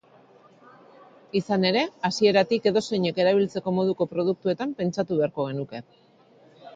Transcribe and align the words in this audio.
Izan 1.39 1.67
ere, 1.71 1.83
hasieratik, 2.09 2.65
edozeinek 2.71 3.19
erabiltzeko 3.23 3.73
moduko 3.81 4.07
produktuetan 4.15 4.73
pentsatu 4.81 5.19
beharko 5.21 5.47
genuke. 5.51 5.83